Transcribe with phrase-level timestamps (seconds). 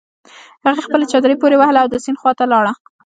[0.65, 2.71] هغې خپله چادري پورې وهله او د سيند خواته لاړه.